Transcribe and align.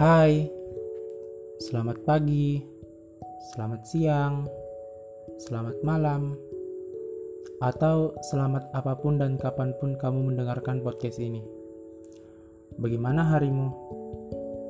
Hai, 0.00 0.48
selamat 1.60 2.08
pagi, 2.08 2.56
selamat 3.52 3.84
siang, 3.84 4.48
selamat 5.36 5.84
malam, 5.84 6.40
atau 7.60 8.16
selamat 8.32 8.72
apa 8.72 8.96
pun 8.96 9.20
dan 9.20 9.36
kapan 9.36 9.76
pun 9.76 10.00
kamu 10.00 10.32
mendengarkan 10.32 10.80
podcast 10.80 11.20
ini. 11.20 11.44
Bagaimana 12.80 13.28
harimu? 13.28 13.68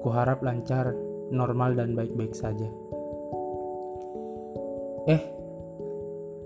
Kuharap 0.02 0.42
lancar, 0.42 0.98
normal, 1.30 1.78
dan 1.78 1.94
baik-baik 1.94 2.34
saja. 2.34 2.66
Eh, 5.06 5.22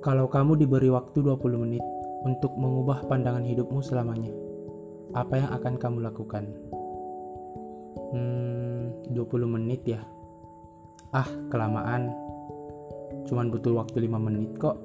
kalau 0.04 0.28
kamu 0.28 0.60
diberi 0.60 0.92
waktu 0.92 1.24
20 1.24 1.56
menit 1.56 1.84
untuk 2.28 2.52
mengubah 2.60 3.08
pandangan 3.08 3.48
hidupmu 3.48 3.80
selamanya, 3.80 4.36
apa 5.16 5.40
yang 5.40 5.48
akan 5.56 5.74
kamu 5.80 6.04
lakukan? 6.04 6.73
Hmm, 7.94 9.06
20 9.10 9.46
menit 9.46 9.82
ya. 9.86 10.02
Ah, 11.14 11.28
kelamaan. 11.50 12.10
Cuman 13.24 13.48
butuh 13.48 13.78
waktu 13.78 14.04
5 14.04 14.18
menit 14.18 14.54
kok. 14.58 14.76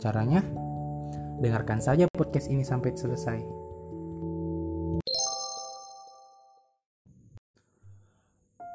Caranya? 0.00 0.40
Dengarkan 1.40 1.80
saja 1.80 2.04
podcast 2.12 2.52
ini 2.52 2.64
sampai 2.64 2.92
selesai. 2.92 3.40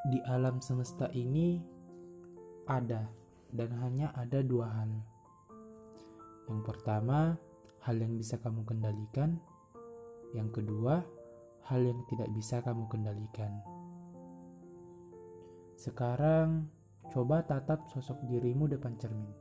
Di 0.06 0.22
alam 0.30 0.62
semesta 0.62 1.10
ini 1.14 1.58
ada 2.70 3.10
dan 3.50 3.70
hanya 3.82 4.14
ada 4.14 4.42
dua 4.46 4.70
hal. 4.70 4.92
Yang 6.46 6.62
pertama, 6.62 7.38
hal 7.86 7.96
yang 7.98 8.18
bisa 8.18 8.38
kamu 8.38 8.66
kendalikan. 8.70 9.42
Yang 10.34 10.62
kedua, 10.62 11.02
hal 11.66 11.82
yang 11.82 12.06
tidak 12.06 12.30
bisa 12.30 12.62
kamu 12.62 12.86
kendalikan. 12.86 13.50
Sekarang, 15.74 16.70
coba 17.10 17.42
tatap 17.42 17.90
sosok 17.90 18.22
dirimu 18.30 18.70
depan 18.70 18.94
cermin. 19.02 19.34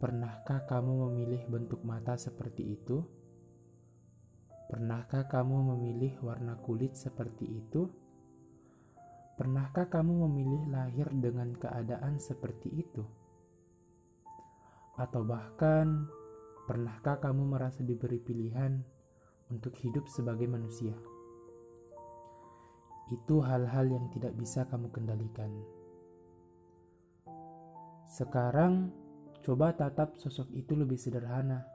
Pernahkah 0.00 0.64
kamu 0.68 1.08
memilih 1.08 1.42
bentuk 1.48 1.80
mata 1.84 2.16
seperti 2.16 2.76
itu? 2.76 3.04
Pernahkah 4.68 5.28
kamu 5.28 5.76
memilih 5.76 6.14
warna 6.24 6.56
kulit 6.60 6.96
seperti 6.96 7.44
itu? 7.44 7.88
Pernahkah 9.36 9.88
kamu 9.88 10.28
memilih 10.28 10.68
lahir 10.68 11.08
dengan 11.12 11.56
keadaan 11.56 12.20
seperti 12.20 12.68
itu? 12.84 13.04
Atau 15.00 15.24
bahkan, 15.24 16.08
pernahkah 16.68 17.16
kamu 17.18 17.48
merasa 17.48 17.80
diberi 17.80 18.20
pilihan 18.20 18.99
untuk 19.50 19.74
hidup 19.82 20.06
sebagai 20.06 20.46
manusia. 20.46 20.94
Itu 23.10 23.42
hal-hal 23.42 23.90
yang 23.90 24.06
tidak 24.14 24.38
bisa 24.38 24.70
kamu 24.70 24.86
kendalikan. 24.94 25.50
Sekarang, 28.06 28.94
coba 29.42 29.74
tatap 29.74 30.14
sosok 30.14 30.50
itu 30.54 30.78
lebih 30.78 30.98
sederhana. 30.98 31.66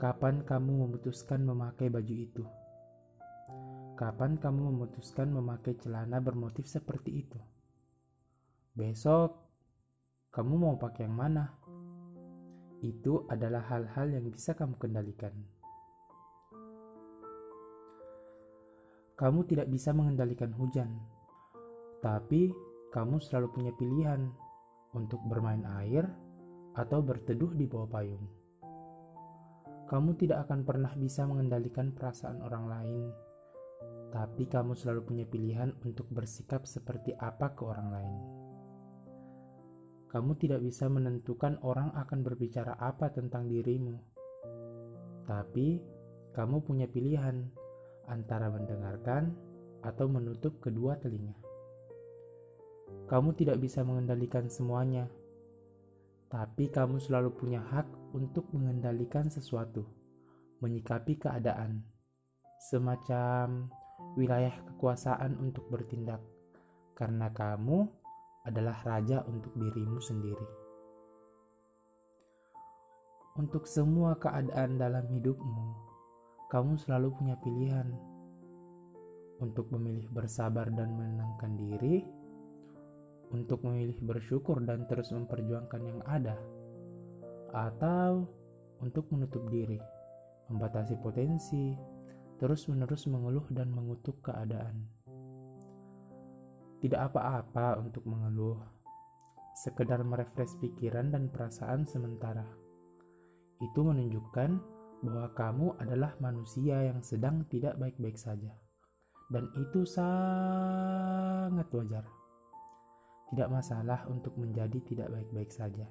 Kapan 0.00 0.44
kamu 0.44 0.88
memutuskan 0.88 1.44
memakai 1.44 1.92
baju 1.92 2.14
itu? 2.16 2.44
Kapan 3.94 4.40
kamu 4.40 4.74
memutuskan 4.74 5.30
memakai 5.30 5.78
celana 5.78 6.18
bermotif 6.18 6.66
seperti 6.66 7.24
itu? 7.24 7.40
Besok, 8.74 9.38
kamu 10.34 10.52
mau 10.58 10.74
pakai 10.74 11.06
yang 11.06 11.14
mana? 11.14 11.46
Itu 12.82 13.24
adalah 13.30 13.64
hal-hal 13.70 14.18
yang 14.18 14.26
bisa 14.28 14.52
kamu 14.58 14.76
kendalikan. 14.76 15.30
Kamu 19.14 19.46
tidak 19.46 19.70
bisa 19.70 19.94
mengendalikan 19.94 20.50
hujan, 20.58 20.90
tapi 22.02 22.50
kamu 22.90 23.22
selalu 23.22 23.48
punya 23.54 23.72
pilihan 23.78 24.26
untuk 24.90 25.22
bermain 25.30 25.62
air 25.82 26.02
atau 26.74 26.98
berteduh 26.98 27.54
di 27.54 27.70
bawah 27.70 27.86
payung. 27.86 28.26
Kamu 29.86 30.18
tidak 30.18 30.50
akan 30.50 30.66
pernah 30.66 30.90
bisa 30.98 31.30
mengendalikan 31.30 31.94
perasaan 31.94 32.42
orang 32.42 32.64
lain, 32.66 33.04
tapi 34.10 34.50
kamu 34.50 34.74
selalu 34.74 35.06
punya 35.06 35.26
pilihan 35.30 35.70
untuk 35.86 36.10
bersikap 36.10 36.66
seperti 36.66 37.14
apa 37.14 37.54
ke 37.54 37.62
orang 37.62 37.88
lain. 37.94 38.14
Kamu 40.10 40.34
tidak 40.42 40.58
bisa 40.58 40.90
menentukan 40.90 41.62
orang 41.62 41.94
akan 41.94 42.18
berbicara 42.26 42.74
apa 42.82 43.14
tentang 43.14 43.46
dirimu, 43.46 43.94
tapi 45.22 45.78
kamu 46.34 46.66
punya 46.66 46.90
pilihan 46.90 47.62
antara 48.08 48.52
mendengarkan 48.52 49.32
atau 49.84 50.08
menutup 50.08 50.58
kedua 50.64 50.96
telinga. 50.96 51.36
Kamu 53.04 53.36
tidak 53.36 53.60
bisa 53.60 53.84
mengendalikan 53.84 54.48
semuanya, 54.48 55.08
tapi 56.32 56.72
kamu 56.72 56.98
selalu 56.98 57.36
punya 57.36 57.60
hak 57.60 57.86
untuk 58.16 58.48
mengendalikan 58.56 59.28
sesuatu, 59.28 59.84
menyikapi 60.64 61.20
keadaan, 61.20 61.84
semacam 62.58 63.68
wilayah 64.16 64.56
kekuasaan 64.72 65.36
untuk 65.36 65.68
bertindak, 65.68 66.24
karena 66.96 67.28
kamu 67.30 67.84
adalah 68.48 68.80
raja 68.84 69.20
untuk 69.28 69.52
dirimu 69.56 70.00
sendiri. 70.00 70.48
Untuk 73.34 73.66
semua 73.66 74.14
keadaan 74.16 74.78
dalam 74.78 75.10
hidupmu, 75.10 75.93
kamu 76.54 76.78
selalu 76.78 77.10
punya 77.18 77.34
pilihan 77.42 77.90
untuk 79.42 79.74
memilih 79.74 80.06
bersabar 80.14 80.70
dan 80.70 80.94
menenangkan 80.94 81.58
diri, 81.58 82.06
untuk 83.34 83.66
memilih 83.66 83.98
bersyukur 83.98 84.62
dan 84.62 84.86
terus 84.86 85.10
memperjuangkan 85.10 85.82
yang 85.82 85.98
ada, 86.06 86.38
atau 87.50 88.30
untuk 88.78 89.10
menutup 89.10 89.42
diri, 89.50 89.82
membatasi 90.46 90.94
potensi, 91.02 91.74
terus-menerus 92.38 93.10
mengeluh 93.10 93.50
dan 93.50 93.74
mengutuk 93.74 94.22
keadaan. 94.22 94.86
Tidak 96.78 97.00
apa-apa 97.02 97.82
untuk 97.82 98.06
mengeluh, 98.06 98.62
sekedar 99.58 100.06
merefresh 100.06 100.54
pikiran 100.62 101.10
dan 101.10 101.26
perasaan 101.34 101.82
sementara. 101.82 102.46
Itu 103.58 103.82
menunjukkan 103.82 104.73
bahwa 105.02 105.32
kamu 105.34 105.66
adalah 105.80 106.14
manusia 106.22 106.84
yang 106.86 107.02
sedang 107.02 107.42
tidak 107.50 107.74
baik-baik 107.80 108.14
saja, 108.20 108.54
dan 109.32 109.48
itu 109.58 109.82
sangat 109.88 111.66
wajar. 111.72 112.04
Tidak 113.34 113.48
masalah 113.50 114.06
untuk 114.06 114.36
menjadi 114.38 114.78
tidak 114.84 115.08
baik-baik 115.10 115.50
saja, 115.50 115.88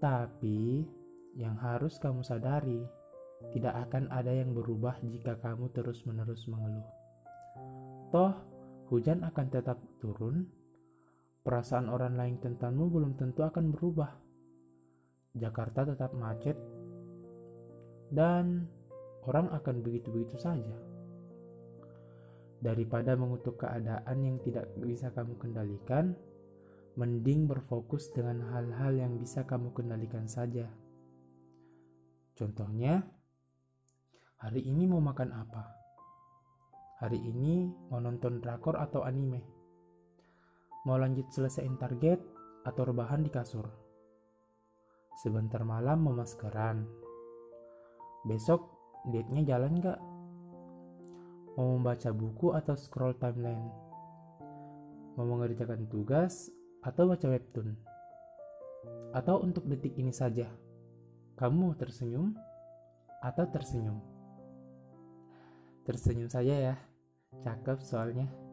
tapi 0.00 0.84
yang 1.38 1.54
harus 1.60 1.96
kamu 2.02 2.20
sadari, 2.20 2.82
tidak 3.54 3.88
akan 3.88 4.10
ada 4.10 4.32
yang 4.34 4.52
berubah 4.52 4.98
jika 5.06 5.38
kamu 5.40 5.70
terus-menerus 5.72 6.44
mengeluh. 6.50 6.88
Toh, 8.10 8.34
hujan 8.90 9.22
akan 9.22 9.46
tetap 9.48 9.78
turun, 10.02 10.50
perasaan 11.46 11.88
orang 11.88 12.18
lain 12.18 12.36
tentangmu 12.42 12.90
belum 12.90 13.14
tentu 13.16 13.46
akan 13.46 13.70
berubah 13.70 14.29
Jakarta 15.38 15.86
tetap 15.86 16.10
macet, 16.14 16.58
dan 18.10 18.66
orang 19.22 19.46
akan 19.54 19.78
begitu-begitu 19.78 20.34
saja. 20.34 20.74
Daripada 22.60 23.16
mengutuk 23.16 23.62
keadaan 23.62 24.16
yang 24.20 24.36
tidak 24.42 24.68
bisa 24.82 25.08
kamu 25.14 25.38
kendalikan, 25.38 26.12
mending 26.98 27.46
berfokus 27.46 28.10
dengan 28.12 28.42
hal-hal 28.52 28.92
yang 28.92 29.16
bisa 29.16 29.46
kamu 29.46 29.72
kendalikan 29.72 30.26
saja. 30.26 30.68
Contohnya, 32.36 33.00
hari 34.36 34.66
ini 34.66 34.84
mau 34.90 35.00
makan 35.00 35.30
apa? 35.32 35.64
Hari 37.00 37.16
ini 37.16 37.70
mau 37.88 38.02
nonton 38.02 38.44
drakor 38.44 38.76
atau 38.76 39.08
anime? 39.08 39.40
Mau 40.84 41.00
lanjut 41.00 41.32
selesaiin 41.32 41.80
target 41.80 42.20
atau 42.68 42.82
rebahan 42.84 43.24
di 43.24 43.32
kasur? 43.32 43.79
Sebentar 45.20 45.60
malam 45.68 46.08
memaskeran. 46.08 46.88
Besok 48.24 48.72
date-nya 49.12 49.52
jalan 49.52 49.76
gak? 49.76 50.00
Mau 51.60 51.76
membaca 51.76 52.08
buku 52.08 52.56
atau 52.56 52.72
scroll 52.72 53.12
timeline? 53.20 53.68
Mau 55.20 55.28
mengerjakan 55.28 55.84
tugas 55.92 56.48
atau 56.80 57.12
baca 57.12 57.28
webtoon? 57.36 57.76
Atau 59.12 59.44
untuk 59.44 59.68
detik 59.68 59.92
ini 60.00 60.08
saja, 60.08 60.48
kamu 61.36 61.76
tersenyum 61.76 62.32
atau 63.20 63.44
tersenyum? 63.44 64.00
Tersenyum 65.84 66.32
saja 66.32 66.72
ya, 66.72 66.74
cakep 67.44 67.76
soalnya. 67.84 68.49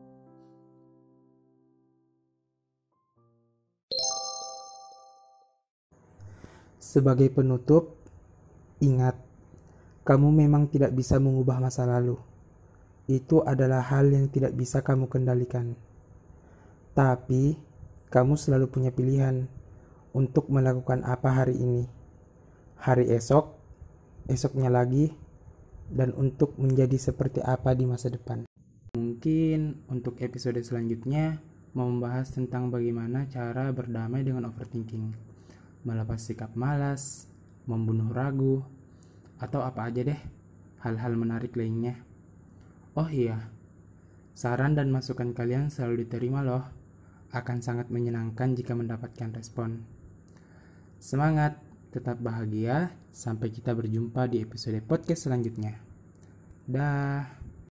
Sebagai 6.77 7.33
penutup, 7.33 7.97
ingat, 8.77 9.17
kamu 10.05 10.29
memang 10.29 10.69
tidak 10.69 10.93
bisa 10.93 11.17
mengubah 11.17 11.57
masa 11.57 11.89
lalu, 11.89 12.15
itu 13.09 13.41
adalah 13.41 13.81
hal 13.81 14.07
yang 14.13 14.29
tidak 14.29 14.53
bisa 14.53 14.85
kamu 14.85 15.09
kendalikan. 15.09 15.73
Tapi, 16.93 17.57
kamu 18.13 18.37
selalu 18.37 18.69
punya 18.69 18.91
pilihan 18.93 19.49
untuk 20.13 20.53
melakukan 20.53 21.01
apa 21.03 21.43
hari 21.43 21.57
ini, 21.57 21.89
hari 22.77 23.09
esok, 23.09 23.57
esoknya 24.29 24.69
lagi, 24.69 25.11
dan 25.89 26.13
untuk 26.13 26.55
menjadi 26.61 26.95
seperti 26.99 27.41
apa 27.41 27.73
di 27.73 27.89
masa 27.89 28.13
depan. 28.13 28.45
Mungkin 28.95 29.87
untuk 29.89 30.19
episode 30.21 30.61
selanjutnya 30.61 31.41
mau 31.77 31.85
membahas 31.89 32.33
tentang 32.33 32.73
bagaimana 32.73 33.29
cara 33.29 33.69
berdamai 33.69 34.25
dengan 34.25 34.49
overthinking, 34.49 35.26
melepas 35.87 36.19
sikap 36.19 36.51
malas, 36.59 37.31
membunuh 37.63 38.11
ragu, 38.11 38.67
atau 39.39 39.63
apa 39.63 39.87
aja 39.87 40.03
deh 40.03 40.19
hal-hal 40.83 41.15
menarik 41.15 41.55
lainnya. 41.55 41.95
Oh 42.99 43.07
iya, 43.07 43.47
saran 44.35 44.75
dan 44.75 44.91
masukan 44.91 45.31
kalian 45.31 45.71
selalu 45.71 46.03
diterima 46.03 46.43
loh. 46.43 46.67
Akan 47.31 47.63
sangat 47.63 47.87
menyenangkan 47.87 48.55
jika 48.55 48.75
mendapatkan 48.75 49.31
respon. 49.35 49.83
Semangat, 50.99 51.59
tetap 51.91 52.19
bahagia. 52.19 52.95
Sampai 53.11 53.49
kita 53.49 53.73
berjumpa 53.73 54.29
di 54.29 54.45
episode 54.45 54.79
podcast 54.85 55.27
selanjutnya. 55.27 55.75
Dah. 56.69 57.46